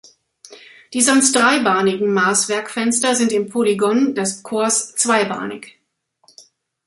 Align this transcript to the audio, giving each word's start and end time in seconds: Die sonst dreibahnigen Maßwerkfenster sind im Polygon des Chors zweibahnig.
Die 0.93 1.01
sonst 1.03 1.35
dreibahnigen 1.35 2.11
Maßwerkfenster 2.11 3.13
sind 3.13 3.31
im 3.31 3.49
Polygon 3.49 4.15
des 4.15 4.41
Chors 4.41 4.95
zweibahnig. 4.95 5.77